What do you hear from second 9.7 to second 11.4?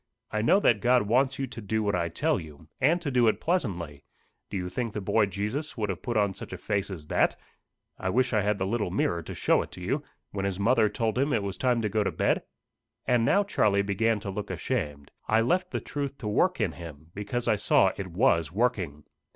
to you when his mother told him